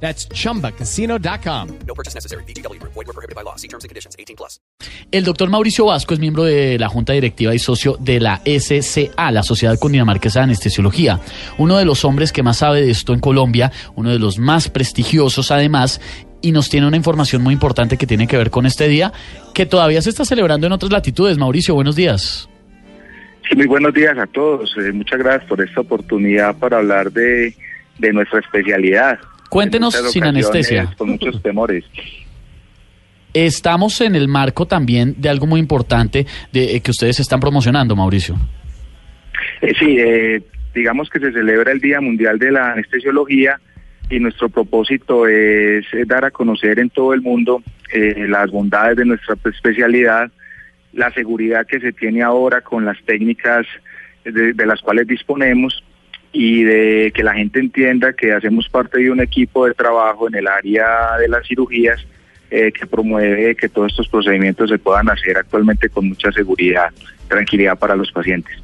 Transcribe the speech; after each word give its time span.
That's 0.00 0.28
chumbacasino.com. 0.28 1.68
No 1.86 1.94
purchase 1.94 2.14
necessary. 2.14 2.44
BGW. 2.44 2.80
Void 2.82 3.06
were 3.06 3.12
prohibited 3.12 3.34
by 3.34 3.42
law. 3.42 3.56
See 3.56 3.68
terms 3.68 3.84
and 3.84 3.88
conditions. 3.88 4.14
18 4.18 4.36
plus. 4.36 4.60
El 5.10 5.24
doctor 5.24 5.48
Mauricio 5.48 5.86
Vasco 5.86 6.14
es 6.14 6.20
miembro 6.20 6.44
de 6.44 6.78
la 6.78 6.88
Junta 6.88 7.12
Directiva 7.12 7.54
y 7.54 7.58
socio 7.58 7.96
de 7.98 8.20
la 8.20 8.40
SCA, 8.44 9.30
la 9.30 9.42
Sociedad 9.42 9.78
Cundinamarquesa 9.78 10.40
de 10.40 10.44
Anestesiología. 10.44 11.20
Uno 11.58 11.78
de 11.78 11.84
los 11.84 12.04
hombres 12.04 12.32
que 12.32 12.42
más 12.42 12.58
sabe 12.58 12.82
de 12.82 12.90
esto 12.90 13.14
en 13.14 13.20
Colombia, 13.20 13.72
uno 13.94 14.10
de 14.10 14.18
los 14.18 14.38
más 14.38 14.68
prestigiosos 14.68 15.50
además, 15.50 16.00
y 16.42 16.52
nos 16.52 16.68
tiene 16.68 16.86
una 16.86 16.96
información 16.96 17.42
muy 17.42 17.54
importante 17.54 17.96
que 17.96 18.06
tiene 18.06 18.26
que 18.26 18.36
ver 18.36 18.50
con 18.50 18.66
este 18.66 18.88
día, 18.88 19.12
que 19.54 19.64
todavía 19.66 20.02
se 20.02 20.10
está 20.10 20.24
celebrando 20.24 20.66
en 20.66 20.72
otras 20.72 20.92
latitudes. 20.92 21.38
Mauricio, 21.38 21.74
buenos 21.74 21.96
días. 21.96 22.48
Sí, 23.48 23.56
muy 23.56 23.66
buenos 23.66 23.94
días 23.94 24.18
a 24.18 24.26
todos. 24.26 24.74
Eh, 24.76 24.92
muchas 24.92 25.18
gracias 25.20 25.48
por 25.48 25.60
esta 25.60 25.80
oportunidad 25.80 26.56
para 26.56 26.78
hablar 26.78 27.12
de, 27.12 27.54
de 27.98 28.12
nuestra 28.12 28.40
especialidad. 28.40 29.18
Cuéntenos 29.56 29.94
sin 30.12 30.22
anestesia. 30.22 30.94
Con 30.98 31.12
muchos 31.12 31.42
temores. 31.42 31.82
Estamos 33.32 34.02
en 34.02 34.14
el 34.14 34.28
marco 34.28 34.66
también 34.66 35.14
de 35.16 35.30
algo 35.30 35.46
muy 35.46 35.60
importante 35.60 36.26
de, 36.52 36.76
eh, 36.76 36.80
que 36.82 36.90
ustedes 36.90 37.20
están 37.20 37.40
promocionando, 37.40 37.96
Mauricio. 37.96 38.36
Eh, 39.62 39.72
sí, 39.78 39.96
eh, 39.98 40.42
digamos 40.74 41.08
que 41.08 41.20
se 41.20 41.32
celebra 41.32 41.72
el 41.72 41.80
Día 41.80 42.02
Mundial 42.02 42.38
de 42.38 42.52
la 42.52 42.72
Anestesiología 42.72 43.58
y 44.10 44.20
nuestro 44.20 44.50
propósito 44.50 45.26
es, 45.26 45.86
dar 46.06 46.26
a 46.26 46.30
conocer 46.30 46.78
en 46.78 46.90
todo 46.90 47.14
el 47.14 47.22
mundo 47.22 47.62
eh, 47.94 48.26
las 48.28 48.50
bondades 48.50 48.98
de 48.98 49.06
nuestra 49.06 49.36
especialidad, 49.42 50.30
la 50.92 51.10
seguridad 51.12 51.66
que 51.66 51.80
se 51.80 51.94
tiene 51.94 52.22
ahora 52.22 52.60
con 52.60 52.84
las 52.84 53.02
técnicas 53.06 53.66
de, 54.22 54.52
de 54.52 54.66
las 54.66 54.82
cuales 54.82 55.06
disponemos 55.06 55.82
y 56.32 56.62
de 56.64 57.12
que 57.14 57.22
la 57.22 57.34
gente 57.34 57.60
entienda 57.60 58.12
que 58.12 58.32
hacemos 58.32 58.68
parte 58.68 58.98
de 58.98 59.10
un 59.10 59.20
equipo 59.20 59.66
de 59.66 59.74
trabajo 59.74 60.28
en 60.28 60.34
el 60.34 60.46
área 60.46 61.16
de 61.18 61.28
las 61.28 61.46
cirugías 61.46 61.98
eh, 62.50 62.72
que 62.72 62.86
promueve 62.86 63.54
que 63.56 63.68
todos 63.68 63.90
estos 63.92 64.08
procedimientos 64.08 64.70
se 64.70 64.78
puedan 64.78 65.08
hacer 65.08 65.36
actualmente 65.38 65.88
con 65.88 66.08
mucha 66.08 66.30
seguridad, 66.32 66.88
tranquilidad 67.28 67.76
para 67.78 67.96
los 67.96 68.12
pacientes. 68.12 68.54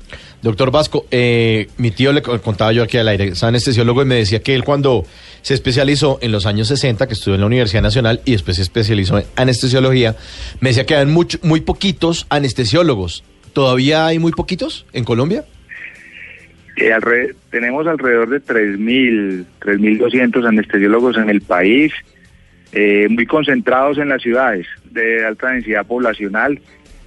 Doctor 0.42 0.70
Vasco, 0.70 1.06
eh, 1.10 1.68
mi 1.78 1.90
tío 1.92 2.12
le 2.12 2.20
co- 2.20 2.40
contaba 2.42 2.72
yo 2.72 2.82
aquí 2.82 2.98
al 2.98 3.08
aire, 3.08 3.28
es 3.28 3.42
anestesiólogo 3.42 4.02
y 4.02 4.04
me 4.04 4.16
decía 4.16 4.42
que 4.42 4.54
él 4.54 4.64
cuando 4.64 5.04
se 5.40 5.54
especializó 5.54 6.18
en 6.20 6.30
los 6.32 6.46
años 6.46 6.68
60, 6.68 7.06
que 7.06 7.14
estudió 7.14 7.36
en 7.36 7.40
la 7.40 7.46
Universidad 7.46 7.82
Nacional 7.82 8.20
y 8.24 8.32
después 8.32 8.56
se 8.56 8.62
especializó 8.62 9.18
en 9.18 9.24
anestesiología, 9.36 10.16
me 10.60 10.70
decía 10.70 10.84
que 10.84 10.94
much- 11.06 11.38
muy 11.42 11.60
poquitos 11.60 12.26
anestesiólogos. 12.28 13.24
¿Todavía 13.52 14.06
hay 14.06 14.18
muy 14.18 14.32
poquitos 14.32 14.84
en 14.92 15.04
Colombia? 15.04 15.44
Tenemos 17.50 17.86
alrededor 17.86 18.30
de 18.30 18.42
3.000, 18.42 19.44
3.200 19.60 20.48
anestesiólogos 20.48 21.16
en 21.16 21.28
el 21.28 21.42
país, 21.42 21.92
eh, 22.72 23.08
muy 23.10 23.26
concentrados 23.26 23.98
en 23.98 24.08
las 24.08 24.22
ciudades 24.22 24.66
de 24.90 25.24
alta 25.24 25.50
densidad 25.50 25.86
poblacional. 25.86 26.60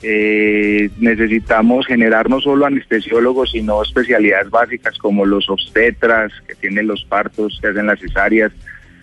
Eh, 0.03 0.89
necesitamos 0.99 1.87
generar 1.87 2.29
no 2.29 2.39
solo 2.39 2.65
anestesiólogos, 2.65 3.51
sino 3.51 3.81
especialidades 3.81 4.51
básicas 4.51 4.97
como 4.99 5.25
los 5.25 5.49
obstetras, 5.49 6.31
que 6.47 6.53
tienen 6.53 6.85
los 6.87 7.03
partos, 7.05 7.57
que 7.59 7.69
hacen 7.69 7.87
las 7.87 7.99
cesáreas, 7.99 8.51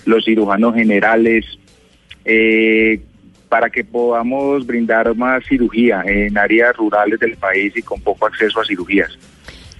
los 0.07 0.25
cirujanos 0.25 0.75
generales, 0.75 1.45
eh, 2.25 3.01
para 3.49 3.69
que 3.69 3.85
podamos 3.85 4.65
brindar 4.65 5.15
más 5.17 5.45
cirugía 5.45 6.03
en 6.07 6.39
áreas 6.39 6.77
rurales 6.77 7.19
del 7.19 7.37
país 7.37 7.77
y 7.77 7.83
con 7.83 8.01
poco 8.01 8.27
acceso 8.27 8.61
a 8.61 8.65
cirugías. 8.65 9.19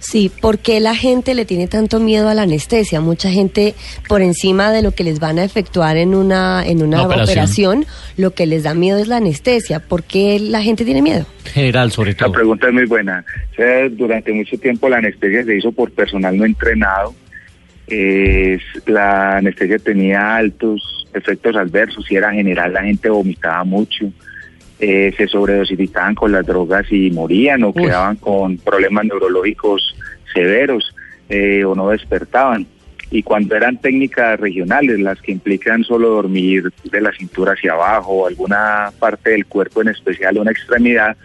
Sí, 0.03 0.29
¿por 0.41 0.59
qué 0.59 0.79
la 0.81 0.95
gente 0.95 1.33
le 1.33 1.45
tiene 1.45 1.67
tanto 1.67 1.99
miedo 1.99 2.27
a 2.27 2.33
la 2.33 2.41
anestesia? 2.43 2.99
Mucha 2.99 3.29
gente 3.31 3.73
por 4.09 4.21
encima 4.21 4.71
de 4.71 4.81
lo 4.81 4.91
que 4.91 5.03
les 5.05 5.19
van 5.19 5.39
a 5.39 5.43
efectuar 5.45 5.95
en 5.97 6.13
una 6.13 6.61
en 6.65 6.83
una 6.83 6.97
Una 6.97 7.05
operación. 7.05 7.79
operación. 7.79 7.85
lo 8.17 8.31
que 8.31 8.45
les 8.45 8.63
da 8.63 8.73
miedo 8.73 8.97
es 8.99 9.07
la 9.07 9.17
anestesia. 9.17 9.79
¿Por 9.79 10.03
qué 10.03 10.39
la 10.39 10.61
gente 10.61 10.83
tiene 10.83 11.01
miedo? 11.01 11.25
General, 11.45 11.89
sobre 11.91 12.11
La 12.11 12.17
todo. 12.17 12.33
pregunta 12.33 12.67
es 12.67 12.73
muy 12.73 12.85
buena. 12.85 13.23
O 13.53 13.55
sea, 13.55 13.87
durante 13.89 14.33
mucho 14.33 14.57
tiempo 14.57 14.89
la 14.89 14.97
anestesia 14.97 15.43
se 15.45 15.57
hizo 15.57 15.71
por 15.71 15.89
personal 15.91 16.37
no 16.37 16.45
entrenado. 16.45 17.15
Eh, 17.87 18.59
la 18.85 19.37
anestesia 19.37 19.79
tenía 19.79 20.35
altos 20.35 21.07
efectos 21.13 21.55
adversos 21.55 22.05
y 22.11 22.15
era 22.15 22.31
general, 22.33 22.73
la 22.73 22.83
gente 22.83 23.07
vomitaba 23.09 23.63
mucho, 23.63 24.05
eh, 24.85 25.13
se 25.15 25.29
sobredosificaban 25.29 26.13
con 26.13 26.33
las 26.33 26.45
drogas 26.45 26.91
y 26.91 27.09
morían 27.09 27.63
o 27.63 27.71
quedaban 27.71 28.17
con 28.17 28.57
problemas 28.57 29.05
neurológicos 29.05 29.95
severos 30.33 30.93
eh, 31.29 31.63
o 31.63 31.73
no 31.73 31.87
despertaban. 31.87 32.67
Y 33.09 33.23
cuando 33.23 33.55
eran 33.55 33.77
técnicas 33.77 34.37
regionales, 34.37 34.99
las 34.99 35.21
que 35.21 35.31
implican 35.31 35.85
solo 35.85 36.09
dormir 36.09 36.69
de 36.83 36.99
la 36.99 37.13
cintura 37.13 37.53
hacia 37.53 37.71
abajo 37.71 38.11
o 38.11 38.27
alguna 38.27 38.91
parte 38.99 39.29
del 39.29 39.45
cuerpo 39.45 39.81
en 39.81 39.87
especial, 39.87 40.37
una 40.37 40.51
extremidad, 40.51 41.15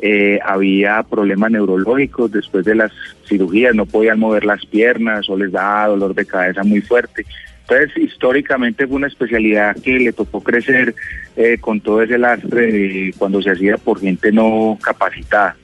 eh, 0.00 0.40
había 0.44 1.00
problemas 1.04 1.52
neurológicos 1.52 2.32
después 2.32 2.64
de 2.64 2.74
las 2.74 2.90
cirugías, 3.28 3.76
no 3.76 3.86
podían 3.86 4.18
mover 4.18 4.44
las 4.44 4.66
piernas 4.66 5.30
o 5.30 5.36
les 5.36 5.52
daba 5.52 5.86
dolor 5.86 6.16
de 6.16 6.26
cabeza 6.26 6.64
muy 6.64 6.80
fuerte. 6.80 7.24
Entonces, 7.68 7.96
históricamente 7.96 8.86
fue 8.86 8.96
una 8.96 9.06
especialidad 9.06 9.76
que 9.80 9.98
le 9.98 10.12
tocó 10.12 10.42
crecer 10.42 10.94
eh, 11.34 11.56
con 11.58 11.80
todo 11.80 12.02
ese 12.02 12.18
lastre 12.18 13.12
cuando 13.16 13.40
se 13.40 13.50
hacía 13.50 13.78
por 13.78 14.00
gente 14.00 14.30
no 14.30 14.78
capacitada. 14.82 15.56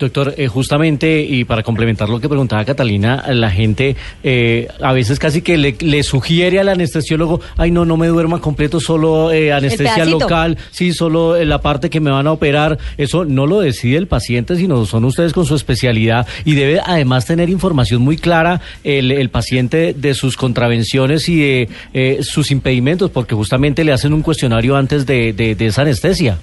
Doctor, 0.00 0.34
eh, 0.38 0.48
justamente, 0.48 1.20
y 1.20 1.44
para 1.44 1.62
complementar 1.62 2.08
lo 2.08 2.18
que 2.20 2.28
preguntaba 2.28 2.64
Catalina, 2.64 3.22
la 3.32 3.50
gente 3.50 3.96
eh, 4.24 4.66
a 4.80 4.92
veces 4.94 5.18
casi 5.18 5.42
que 5.42 5.58
le, 5.58 5.76
le 5.78 6.02
sugiere 6.02 6.58
al 6.58 6.70
anestesiólogo, 6.70 7.40
ay 7.58 7.70
no, 7.70 7.84
no 7.84 7.98
me 7.98 8.06
duerma 8.06 8.40
completo, 8.40 8.80
solo 8.80 9.30
eh, 9.30 9.52
anestesia 9.52 9.92
local, 10.22 10.56
sí, 10.70 10.94
solo 10.94 11.36
eh, 11.36 11.44
la 11.44 11.60
parte 11.60 11.90
que 11.90 12.00
me 12.00 12.10
van 12.10 12.26
a 12.26 12.32
operar. 12.32 12.78
Eso 12.96 13.26
no 13.26 13.46
lo 13.46 13.60
decide 13.60 13.98
el 13.98 14.06
paciente, 14.06 14.56
sino 14.56 14.86
son 14.86 15.04
ustedes 15.04 15.34
con 15.34 15.44
su 15.44 15.54
especialidad 15.54 16.26
y 16.46 16.54
debe 16.54 16.80
además 16.82 17.26
tener 17.26 17.50
información 17.50 18.00
muy 18.00 18.16
clara 18.16 18.62
el, 18.82 19.12
el 19.12 19.28
paciente 19.28 19.92
de 19.94 20.14
sus 20.14 20.36
contravenciones 20.38 21.28
y 21.28 21.36
de 21.40 21.68
eh, 21.92 22.18
sus 22.22 22.50
impedimentos, 22.50 23.10
porque 23.10 23.34
justamente 23.34 23.84
le 23.84 23.92
hacen 23.92 24.14
un 24.14 24.22
cuestionario 24.22 24.76
antes 24.76 25.04
de, 25.04 25.34
de- 25.34 25.54
de 25.54 25.66
esa 25.66 25.82
anestesia. 25.82 26.38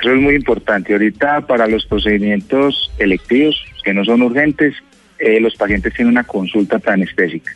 Eso 0.00 0.12
es 0.12 0.20
muy 0.20 0.34
importante. 0.34 0.92
Ahorita 0.92 1.42
para 1.42 1.66
los 1.66 1.86
procedimientos 1.86 2.92
electivos 2.98 3.64
que 3.84 3.94
no 3.94 4.04
son 4.04 4.22
urgentes, 4.22 4.74
eh, 5.18 5.40
los 5.40 5.54
pacientes 5.54 5.94
tienen 5.94 6.12
una 6.12 6.24
consulta 6.24 6.80
anestésica 6.86 7.50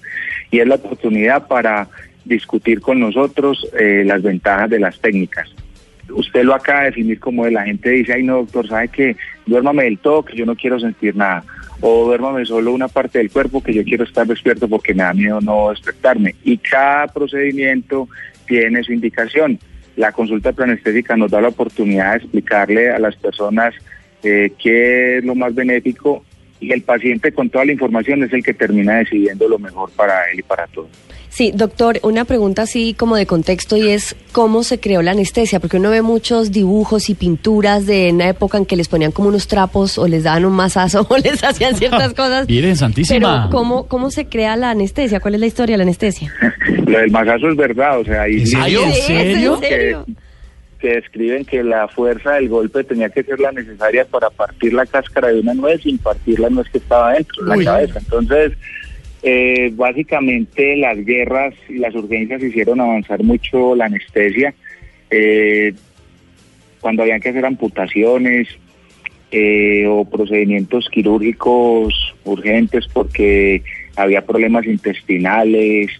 y 0.50 0.60
es 0.60 0.66
la 0.66 0.76
oportunidad 0.76 1.46
para 1.46 1.88
discutir 2.24 2.80
con 2.80 3.00
nosotros 3.00 3.66
eh, 3.78 4.02
las 4.06 4.22
ventajas 4.22 4.70
de 4.70 4.78
las 4.78 4.98
técnicas. 5.00 5.48
Usted 6.10 6.42
lo 6.42 6.54
acaba 6.54 6.80
de 6.80 6.86
definir 6.86 7.20
como 7.20 7.44
de 7.44 7.52
la 7.52 7.64
gente 7.64 7.90
dice, 7.90 8.14
ay 8.14 8.22
no 8.22 8.38
doctor, 8.38 8.66
sabe 8.68 8.88
que 8.88 9.16
duérmame 9.46 9.84
del 9.84 9.98
todo, 9.98 10.24
que 10.24 10.36
yo 10.36 10.44
no 10.44 10.56
quiero 10.56 10.80
sentir 10.80 11.14
nada. 11.14 11.44
O 11.80 12.06
duérmame 12.06 12.44
solo 12.44 12.72
una 12.72 12.88
parte 12.88 13.18
del 13.18 13.30
cuerpo 13.30 13.62
que 13.62 13.72
yo 13.72 13.84
quiero 13.84 14.04
estar 14.04 14.26
despierto 14.26 14.68
porque 14.68 14.92
me 14.92 15.02
da 15.02 15.14
miedo 15.14 15.40
no 15.40 15.70
despertarme. 15.70 16.34
Y 16.44 16.58
cada 16.58 17.06
procedimiento 17.06 18.08
tiene 18.46 18.82
su 18.82 18.92
indicación. 18.92 19.58
La 20.00 20.12
consulta 20.12 20.54
preanestésica 20.54 21.14
nos 21.14 21.30
da 21.30 21.42
la 21.42 21.48
oportunidad 21.48 22.12
de 22.12 22.16
explicarle 22.16 22.90
a 22.90 22.98
las 22.98 23.16
personas 23.16 23.74
eh, 24.22 24.50
qué 24.58 25.18
es 25.18 25.24
lo 25.24 25.34
más 25.34 25.54
benéfico 25.54 26.24
y 26.58 26.72
el 26.72 26.80
paciente 26.80 27.32
con 27.32 27.50
toda 27.50 27.66
la 27.66 27.72
información 27.72 28.22
es 28.22 28.32
el 28.32 28.42
que 28.42 28.54
termina 28.54 28.96
decidiendo 28.96 29.46
lo 29.46 29.58
mejor 29.58 29.90
para 29.90 30.22
él 30.32 30.38
y 30.38 30.42
para 30.42 30.66
todos. 30.68 30.88
Sí, 31.30 31.52
doctor, 31.54 32.00
una 32.02 32.24
pregunta 32.24 32.62
así 32.62 32.92
como 32.92 33.14
de 33.14 33.24
contexto 33.24 33.76
y 33.76 33.88
es 33.88 34.16
cómo 34.32 34.64
se 34.64 34.80
creó 34.80 35.00
la 35.00 35.12
anestesia, 35.12 35.60
porque 35.60 35.76
uno 35.76 35.90
ve 35.90 36.02
muchos 36.02 36.50
dibujos 36.50 37.08
y 37.08 37.14
pinturas 37.14 37.86
de 37.86 38.10
una 38.12 38.28
época 38.28 38.58
en 38.58 38.66
que 38.66 38.74
les 38.76 38.88
ponían 38.88 39.12
como 39.12 39.28
unos 39.28 39.46
trapos 39.46 39.96
o 39.96 40.08
les 40.08 40.24
daban 40.24 40.44
un 40.44 40.54
masazo 40.54 41.06
o 41.08 41.16
les 41.16 41.42
hacían 41.44 41.76
ciertas 41.76 42.14
cosas. 42.14 42.48
Miren, 42.48 42.76
santísima. 42.76 43.46
Pero 43.48 43.50
¿cómo, 43.50 43.86
¿cómo 43.86 44.10
se 44.10 44.26
crea 44.26 44.56
la 44.56 44.70
anestesia? 44.70 45.20
¿Cuál 45.20 45.34
es 45.36 45.40
la 45.40 45.46
historia 45.46 45.74
de 45.74 45.78
la 45.78 45.84
anestesia? 45.84 46.32
Lo 46.86 46.98
del 46.98 47.10
masazo 47.12 47.48
es 47.50 47.56
verdad, 47.56 48.00
o 48.00 48.04
sea, 48.04 48.22
hay 48.22 48.40
¿En 48.40 48.46
serio? 48.46 48.80
libros 48.80 48.96
¿En 48.98 49.02
serio? 49.06 49.54
¿En 49.54 49.60
serio? 49.60 50.04
que, 50.06 50.12
que 50.80 50.94
describen 50.96 51.44
que 51.44 51.62
la 51.62 51.86
fuerza 51.86 52.32
del 52.32 52.48
golpe 52.48 52.82
tenía 52.82 53.08
que 53.08 53.22
ser 53.22 53.38
la 53.38 53.52
necesaria 53.52 54.04
para 54.04 54.30
partir 54.30 54.72
la 54.72 54.84
cáscara 54.84 55.28
de 55.28 55.38
una 55.40 55.54
nuez 55.54 55.82
sin 55.82 55.98
partir 55.98 56.40
la 56.40 56.50
nuez 56.50 56.68
que 56.70 56.78
estaba 56.78 57.12
dentro, 57.12 57.44
Uy. 57.44 57.64
la 57.64 57.72
cabeza. 57.72 57.98
Entonces, 58.00 58.52
eh, 59.22 59.70
básicamente 59.74 60.76
las 60.76 60.98
guerras 61.04 61.54
y 61.68 61.74
las 61.74 61.94
urgencias 61.94 62.42
hicieron 62.42 62.80
avanzar 62.80 63.22
mucho 63.22 63.74
la 63.74 63.86
anestesia. 63.86 64.54
Eh, 65.10 65.74
cuando 66.80 67.02
habían 67.02 67.20
que 67.20 67.28
hacer 67.28 67.44
amputaciones 67.44 68.48
eh, 69.30 69.86
o 69.86 70.04
procedimientos 70.04 70.88
quirúrgicos 70.90 72.14
urgentes 72.24 72.86
porque 72.92 73.62
había 73.96 74.24
problemas 74.24 74.64
intestinales, 74.66 75.90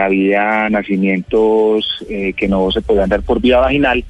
había 0.00 0.68
nacimientos 0.70 2.04
eh, 2.08 2.32
que 2.34 2.48
no 2.48 2.70
se 2.70 2.82
podían 2.82 3.08
dar 3.08 3.22
por 3.22 3.40
vía 3.40 3.58
vaginal, 3.58 4.04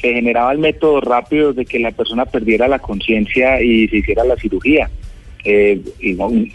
se 0.00 0.14
generaba 0.14 0.52
el 0.52 0.58
método 0.58 1.00
rápido 1.00 1.52
de 1.52 1.66
que 1.66 1.78
la 1.78 1.90
persona 1.90 2.24
perdiera 2.26 2.68
la 2.68 2.78
conciencia 2.78 3.60
y 3.60 3.88
se 3.88 3.98
hiciera 3.98 4.24
la 4.24 4.36
cirugía. 4.36 4.88
Eh, 5.44 5.80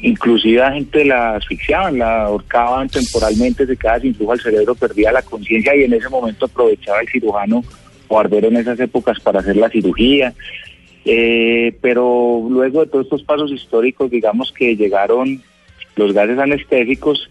inclusive 0.01 0.59
la 0.59 0.73
gente 0.73 1.05
la 1.05 1.35
asfixiaban, 1.35 1.97
la 1.97 2.25
ahorcaban 2.25 2.87
temporalmente, 2.87 3.65
se 3.65 3.77
quedaba 3.77 3.99
sin 3.99 4.13
flujo 4.13 4.33
al 4.33 4.41
cerebro, 4.41 4.75
perdía 4.75 5.11
la 5.11 5.23
conciencia 5.23 5.75
y 5.75 5.83
en 5.83 5.93
ese 5.93 6.09
momento 6.09 6.45
aprovechaba 6.45 7.01
el 7.01 7.09
cirujano 7.09 7.63
barbero 8.07 8.49
en 8.49 8.57
esas 8.57 8.79
épocas 8.79 9.19
para 9.19 9.39
hacer 9.39 9.57
la 9.57 9.69
cirugía. 9.69 10.33
Eh, 11.03 11.75
pero 11.81 12.45
luego 12.49 12.81
de 12.81 12.87
todos 12.87 13.05
estos 13.05 13.23
pasos 13.23 13.51
históricos, 13.51 14.09
digamos 14.09 14.51
que 14.51 14.75
llegaron 14.75 15.41
los 15.95 16.13
gases 16.13 16.37
anestésicos 16.37 17.29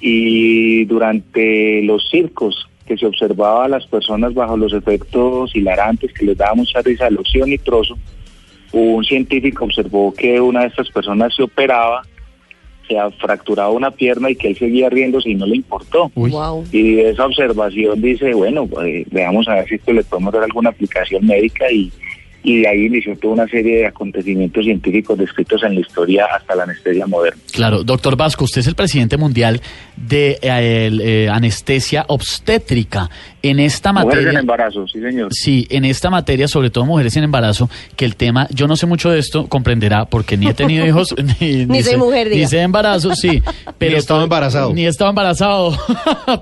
y 0.00 0.84
durante 0.84 1.82
los 1.82 2.08
circos 2.10 2.68
que 2.86 2.98
se 2.98 3.06
observaba 3.06 3.64
a 3.64 3.68
las 3.68 3.86
personas 3.86 4.34
bajo 4.34 4.56
los 4.56 4.72
efectos 4.72 5.54
hilarantes 5.56 6.12
que 6.12 6.26
les 6.26 6.36
daba 6.36 6.54
mucha 6.54 6.82
risa 6.82 7.06
el 7.06 7.18
óxido 7.18 7.46
nitroso, 7.46 7.96
un 8.80 9.04
científico 9.04 9.64
observó 9.64 10.12
que 10.12 10.40
una 10.40 10.60
de 10.62 10.66
estas 10.68 10.90
personas 10.90 11.34
se 11.34 11.42
operaba, 11.42 12.02
se 12.88 12.98
ha 12.98 13.10
fracturado 13.10 13.72
una 13.72 13.90
pierna 13.90 14.30
y 14.30 14.36
que 14.36 14.48
él 14.48 14.56
seguía 14.56 14.90
riéndose 14.90 15.30
y 15.30 15.34
no 15.34 15.46
le 15.46 15.56
importó. 15.56 16.10
Wow. 16.14 16.64
Y 16.70 17.00
esa 17.00 17.26
observación 17.26 18.00
dice, 18.00 18.34
bueno, 18.34 18.66
pues, 18.66 19.06
veamos 19.10 19.48
a 19.48 19.54
ver 19.54 19.68
si 19.68 19.76
esto 19.76 19.92
le 19.92 20.04
podemos 20.04 20.32
dar 20.32 20.44
alguna 20.44 20.70
aplicación 20.70 21.24
médica 21.26 21.70
y, 21.70 21.90
y 22.46 22.60
de 22.60 22.68
ahí 22.68 22.84
inició 22.86 23.16
toda 23.16 23.34
una 23.34 23.48
serie 23.48 23.78
de 23.78 23.86
acontecimientos 23.86 24.64
científicos 24.64 25.18
descritos 25.18 25.62
en 25.64 25.74
la 25.74 25.80
historia 25.80 26.26
hasta 26.26 26.54
la 26.54 26.64
anestesia 26.64 27.06
moderna. 27.06 27.40
Claro, 27.52 27.82
doctor 27.82 28.16
Vasco, 28.16 28.44
usted 28.44 28.60
es 28.60 28.66
el 28.66 28.74
presidente 28.74 29.16
mundial 29.16 29.60
de 29.96 30.38
eh, 30.42 30.86
el, 30.86 31.00
eh, 31.00 31.28
anestesia 31.30 32.04
obstétrica. 32.08 33.08
En 33.42 33.58
esta 33.60 33.92
Mujeres 33.92 34.06
materia. 34.14 34.30
en 34.30 34.36
embarazo, 34.38 34.86
sí 34.88 35.00
señor. 35.00 35.28
Sí, 35.32 35.66
en 35.70 35.84
esta 35.84 36.08
materia, 36.10 36.48
sobre 36.48 36.70
todo 36.70 36.86
mujeres 36.86 37.14
en 37.16 37.24
embarazo, 37.24 37.68
que 37.96 38.04
el 38.06 38.16
tema, 38.16 38.46
yo 38.50 38.66
no 38.66 38.74
sé 38.76 38.86
mucho 38.86 39.10
de 39.10 39.18
esto, 39.18 39.48
comprenderá, 39.48 40.06
porque 40.06 40.36
ni 40.38 40.46
he 40.46 40.54
tenido 40.54 40.86
hijos, 40.86 41.14
ni, 41.40 41.66
Ni 41.66 41.82
soy 41.82 41.92
sé- 41.92 41.96
mujer, 41.98 42.28
ni 42.30 42.46
sé 42.46 42.56
de 42.56 42.62
embarazo, 42.62 43.14
sí. 43.14 43.42
Pero 43.78 43.92
Ni 43.92 43.98
estaba 43.98 44.20
esto- 44.20 44.24
embarazado. 44.24 44.72
Ni 44.74 44.86
estaba 44.86 45.10
embarazado. 45.10 45.76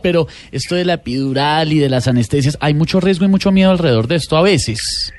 pero 0.02 0.26
esto 0.52 0.74
de 0.76 0.84
la 0.84 0.94
epidural 0.94 1.72
y 1.72 1.78
de 1.78 1.88
las 1.88 2.06
anestesias, 2.08 2.56
hay 2.60 2.74
mucho 2.74 3.00
riesgo 3.00 3.24
y 3.24 3.28
mucho 3.28 3.50
miedo 3.52 3.70
alrededor 3.70 4.06
de 4.08 4.16
esto 4.16 4.36
a 4.36 4.42
veces. 4.42 5.12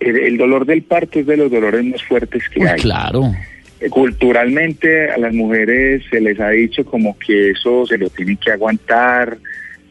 El, 0.00 0.16
el 0.18 0.36
dolor 0.38 0.64
del 0.66 0.82
parto 0.82 1.20
es 1.20 1.26
de 1.26 1.36
los 1.36 1.50
dolores 1.50 1.84
más 1.84 2.02
fuertes 2.02 2.42
que 2.48 2.66
hay. 2.68 2.80
claro. 2.80 3.32
Eh, 3.80 3.88
Culturalmente 3.90 5.10
a 5.10 5.16
las 5.18 5.32
mujeres 5.32 6.02
se 6.10 6.20
les 6.20 6.38
ha 6.40 6.50
dicho 6.50 6.84
como 6.84 7.18
que 7.18 7.50
eso 7.50 7.86
se 7.86 7.96
lo 7.98 8.10
tienen 8.10 8.36
que 8.36 8.50
aguantar, 8.50 9.38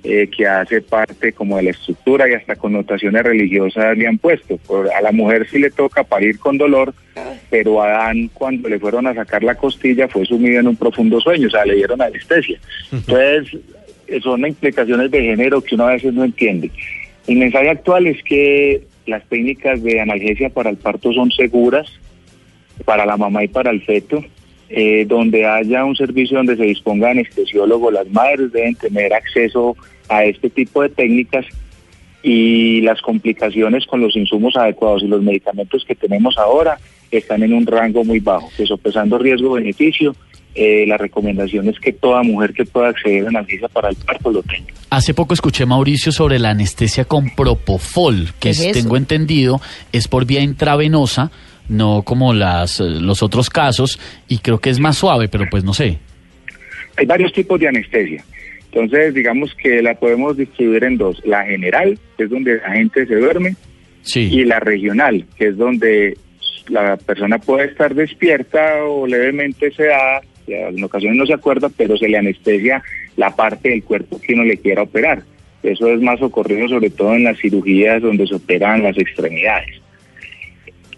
eh, 0.04 0.30
que 0.36 0.46
hace 0.48 0.82
parte 0.82 1.34
como 1.34 1.58
de 1.58 1.64
la 1.64 1.70
estructura 1.72 2.30
y 2.30 2.34
hasta 2.34 2.56
connotaciones 2.56 3.24
religiosas 3.24 3.98
le 3.98 4.08
han 4.08 4.18
puesto. 4.18 4.58
Por- 4.58 4.92
a 4.92 5.02
la 5.02 5.12
mujer 5.12 5.48
sí 5.50 5.60
le 5.60 5.72
toca 5.72 6.04
parir 6.04 6.38
con 6.40 6.58
dolor, 6.58 6.94
pero 7.50 7.82
Adán 7.82 8.30
cuando 8.34 8.70
le 8.70 8.80
fueron 8.80 9.08
a 9.08 9.14
sacar 9.16 9.44
la 9.44 9.56
costilla 9.56 10.08
fue 10.08 10.26
sumido 10.26 10.60
en 10.60 10.68
un 10.68 10.76
profundo 10.76 11.20
sueño, 11.20 11.48
o 11.48 11.52
sea, 11.52 11.66
le 11.66 11.76
dieron 11.76 12.02
anestesia. 12.02 12.60
Entonces, 12.92 13.60
eh, 14.08 14.20
son 14.22 14.46
implicaciones 14.46 15.12
de 15.12 15.22
género 15.22 15.62
que 15.62 15.76
uno 15.76 15.86
a 15.88 15.94
veces 15.94 16.14
no 16.14 16.24
entiende. 16.24 16.72
El 17.28 17.38
mensaje 17.38 17.70
actual 17.70 18.08
es 18.08 18.24
que 18.24 18.82
las 19.10 19.28
técnicas 19.28 19.84
de 19.84 20.00
analgesia 20.00 20.50
para 20.50 20.70
el 20.70 20.78
parto 20.78 21.12
son 21.14 21.32
seguras 21.32 21.88
para 22.86 23.06
la 23.06 23.18
mamá 23.18 23.44
y 23.44 23.48
para 23.48 23.72
el 23.72 23.82
feto, 23.82 24.24
eh, 24.70 25.06
donde 25.06 25.46
haya 25.46 25.84
un 25.84 25.96
servicio 25.96 26.38
donde 26.38 26.56
se 26.56 26.64
disponga 26.64 27.12
anestesiólogo, 27.12 27.92
las 27.92 28.10
madres 28.10 28.52
deben 28.52 28.76
tener 28.76 29.14
acceso 29.14 29.76
a 30.08 30.24
este 30.24 30.50
tipo 30.50 30.82
de 30.82 30.90
técnicas 30.90 31.46
y 32.22 32.82
las 32.82 33.02
complicaciones 33.02 33.86
con 33.86 34.02
los 34.02 34.16
insumos 34.16 34.56
adecuados 34.56 35.04
y 35.04 35.08
los 35.08 35.22
medicamentos 35.22 35.86
que 35.86 35.96
tenemos 35.96 36.38
ahora 36.38 36.78
están 37.12 37.44
en 37.44 37.54
un 37.54 37.66
rango 37.66 38.04
muy 38.04 38.20
bajo, 38.20 38.50
que 38.56 38.66
sopesando 38.66 39.18
riesgo-beneficio, 39.18 40.16
eh, 40.56 40.86
la 40.88 40.98
recomendación 40.98 41.70
es 41.70 41.80
que 41.80 41.94
toda 41.94 42.24
mujer 42.24 42.54
que 42.54 42.66
pueda 42.66 42.90
acceder 42.90 43.26
a 43.26 43.30
analgesia 43.30 43.68
para 43.68 43.90
el 43.90 43.96
parto 43.96 44.32
lo 44.32 44.42
tenga. 44.44 44.74
Hace 44.90 45.14
poco 45.14 45.34
escuché, 45.34 45.66
Mauricio, 45.66 46.12
sobre 46.12 46.40
la 46.40 46.50
anestesia 46.50 47.06
con 47.06 47.30
propofol, 47.36 48.28
que 48.40 48.40
¿Qué 48.40 48.50
es 48.50 48.72
tengo 48.72 48.98
entendido 48.98 49.62
es 49.92 50.08
por 50.08 50.26
vía 50.26 50.42
intravenosa, 50.42 51.32
no 51.68 52.02
como 52.02 52.34
las, 52.34 52.80
eh, 52.80 52.84
los 52.86 53.22
otros 53.22 53.50
casos, 53.50 54.00
y 54.28 54.40
creo 54.40 54.60
que 54.60 54.70
es 54.72 54.80
más 54.80 54.98
suave, 54.98 55.28
pero 55.28 55.46
pues 55.50 55.64
no 55.64 55.74
sé. 55.74 56.00
Hay 56.98 57.06
varios 57.06 57.32
tipos 57.32 57.60
de 57.60 57.68
anestesia. 57.68 58.24
Entonces, 58.72 59.14
digamos 59.14 59.54
que 59.56 59.82
la 59.82 59.96
podemos 59.96 60.36
distribuir 60.38 60.84
en 60.84 60.98
dos. 60.98 61.22
La 61.26 61.44
general, 61.46 61.98
que 62.18 62.26
es 62.26 62.30
donde 62.30 62.58
la 62.58 62.72
gente 62.72 63.06
se 63.06 63.16
duerme, 63.16 63.56
Sí. 64.02 64.22
y 64.32 64.46
la 64.46 64.60
regional, 64.60 65.26
que 65.38 65.50
es 65.50 65.58
donde 65.58 66.18
la 66.68 66.98
persona 66.98 67.38
puede 67.38 67.66
estar 67.68 67.94
despierta 67.94 68.84
o 68.86 69.06
levemente 69.08 69.72
sedada, 69.72 70.22
en 70.52 70.84
ocasiones 70.84 71.18
no 71.18 71.26
se 71.26 71.34
acuerda, 71.34 71.70
pero 71.76 71.98
se 71.98 72.08
le 72.08 72.18
anestesia 72.18 72.82
la 73.16 73.36
parte 73.36 73.70
del 73.70 73.84
cuerpo 73.84 74.20
que 74.20 74.34
uno 74.34 74.44
le 74.44 74.58
quiera 74.58 74.84
operar. 74.84 75.24
Eso 75.64 75.90
es 75.90 76.02
más 76.02 76.22
ocurrido 76.22 76.68
sobre 76.70 76.90
todo 76.90 77.14
en 77.14 77.26
las 77.26 77.38
cirugías 77.38 78.02
donde 78.02 78.26
se 78.28 78.36
operan 78.36 78.84
las 78.84 78.98
extremidades. 78.98 79.82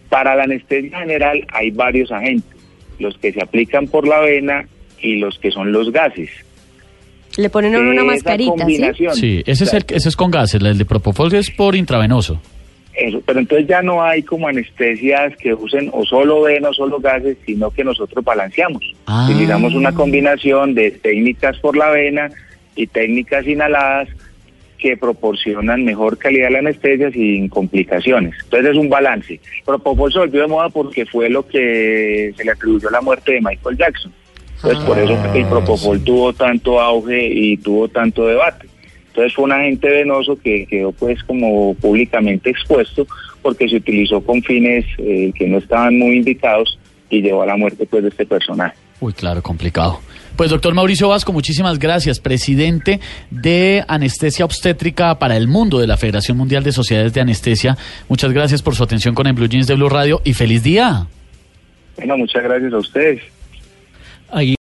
Para 0.10 0.36
la 0.36 0.44
anestesia 0.44 1.00
general 1.00 1.46
hay 1.52 1.72
varios 1.72 2.12
agentes, 2.12 2.58
los 3.00 3.18
que 3.18 3.32
se 3.32 3.42
aplican 3.42 3.88
por 3.88 4.08
la 4.08 4.20
vena 4.20 4.68
y 5.02 5.16
los 5.16 5.40
que 5.40 5.52
son 5.52 5.72
los 5.72 5.92
gases. 5.92 6.30
Le 7.38 7.50
ponen 7.50 7.76
a 7.76 7.80
uno 7.80 7.92
una 7.92 8.02
Esa 8.02 8.12
mascarita, 8.12 8.66
¿sí? 8.66 9.20
Sí, 9.20 9.44
ese 9.46 9.64
es, 9.64 9.74
el, 9.74 9.86
ese 9.88 10.10
es 10.10 10.16
con 10.16 10.32
gases, 10.32 10.62
el 10.62 10.78
de 10.78 10.86
propofol 10.86 11.34
es 11.34 11.50
por 11.50 11.76
intravenoso. 11.76 12.42
Eso, 12.94 13.22
pero 13.26 13.40
entonces 13.40 13.68
ya 13.68 13.82
no 13.82 14.04
hay 14.04 14.22
como 14.22 14.50
anestesias 14.50 15.36
que 15.38 15.54
usen 15.54 15.90
o 15.94 16.06
solo 16.06 16.42
vena 16.42 16.70
o 16.70 16.74
solo 16.74 17.00
gases, 17.00 17.38
sino 17.46 17.72
que 17.72 17.86
nosotros 17.86 18.24
balanceamos. 18.24 18.84
Ah. 19.06 19.28
Utilizamos 19.30 19.74
una 19.74 19.92
combinación 19.94 20.74
de 20.74 20.92
técnicas 20.92 21.58
por 21.60 21.76
la 21.76 21.90
vena 21.90 22.30
y 22.76 22.88
técnicas 22.88 23.46
inhaladas 23.48 24.10
que 24.82 24.98
proporcionan 24.98 25.86
mejor 25.86 26.18
calidad 26.18 26.48
de 26.48 26.54
la 26.54 26.60
anestesia 26.60 27.12
sin 27.12 27.48
complicaciones. 27.50 28.34
Entonces 28.44 28.72
es 28.72 28.78
un 28.78 28.90
balance. 28.90 29.40
Propofol 29.64 30.12
se 30.12 30.20
volvió 30.20 30.42
de 30.42 30.48
moda 30.48 30.70
porque 30.70 31.06
fue 31.06 31.30
lo 31.30 31.48
que 31.48 32.34
se 32.36 32.44
le 32.44 32.52
atribuyó 32.52 32.90
la 32.90 33.02
muerte 33.02 33.34
de 33.34 33.42
Michael 33.42 33.78
Jackson. 33.78 34.12
Entonces 34.56 34.84
por 34.84 34.98
eso 34.98 35.18
el 35.34 35.46
Propofol 35.46 36.04
tuvo 36.04 36.34
tanto 36.34 36.82
auge 36.82 37.28
y 37.28 37.58
tuvo 37.58 37.88
tanto 37.88 38.26
debate. 38.26 38.68
Entonces 39.08 39.34
fue 39.34 39.46
un 39.46 39.52
agente 39.52 39.90
venoso 39.90 40.36
que 40.36 40.66
quedó 40.66 40.92
pues 40.94 41.24
como 41.24 41.76
públicamente 41.76 42.50
expuesto 42.50 43.06
porque 43.42 43.70
se 43.70 43.76
utilizó 43.76 44.22
con 44.22 44.42
fines 44.42 44.86
eh, 44.98 45.32
que 45.36 45.48
no 45.48 45.58
estaban 45.58 45.98
muy 46.00 46.18
indicados 46.18 46.80
y 47.10 47.22
llevó 47.22 47.44
a 47.44 47.48
la 47.48 47.58
muerte 47.58 47.86
pues 47.86 48.04
de 48.04 48.10
este 48.10 48.26
personaje. 48.26 48.76
Uy, 49.02 49.14
claro, 49.14 49.42
complicado. 49.42 50.00
Pues 50.38 50.50
doctor 50.50 50.74
Mauricio 50.74 51.10
Vasco, 51.10 51.34
muchísimas 51.34 51.78
gracias, 51.78 52.20
presidente 52.20 53.00
de 53.30 53.84
Anestesia 53.88 54.46
Obstétrica 54.46 55.20
para 55.20 55.36
el 55.36 55.48
Mundo 55.48 55.80
de 55.80 55.88
la 55.88 55.98
Federación 55.98 56.38
Mundial 56.38 56.64
de 56.64 56.72
Sociedades 56.72 57.14
de 57.14 57.22
Anestesia. 57.22 57.78
Muchas 58.08 58.32
gracias 58.32 58.62
por 58.62 58.76
su 58.76 58.84
atención 58.84 59.14
con 59.14 59.28
el 59.28 59.34
Blue 59.34 59.48
Jeans 59.48 59.68
de 59.68 59.76
Blue 59.76 59.90
Radio 59.90 60.22
y 60.24 60.34
feliz 60.34 60.64
día. 60.64 61.08
Bueno, 61.98 62.18
muchas 62.18 62.44
gracias 62.44 62.72
a 62.74 62.78
ustedes. 62.78 63.22
Ahí 64.32 64.56